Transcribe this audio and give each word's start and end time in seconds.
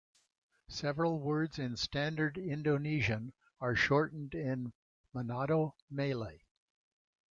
Several 0.71 1.19
words 1.19 1.59
in 1.59 1.77
standard 1.77 2.35
Indonesian 2.35 3.33
are 3.59 3.75
shortened 3.75 4.33
in 4.33 4.73
Manado 5.13 5.73
Malay. 5.91 6.39